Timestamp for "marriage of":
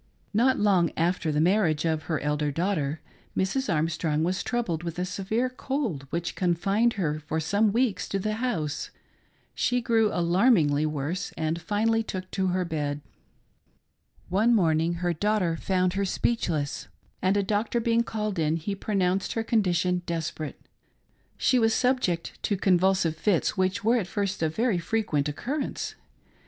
1.39-2.05